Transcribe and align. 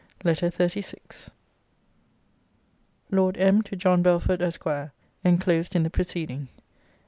LETTER 0.23 0.49
XXXVI 0.49 1.29
LORD 3.11 3.37
M., 3.37 3.61
TO 3.61 3.75
JOHN 3.75 4.01
BELFORD, 4.01 4.41
ESQ. 4.41 4.89
[ENCLOSED 5.23 5.75
IN 5.75 5.83
THE 5.83 5.91
PRECEDING. 5.91 6.47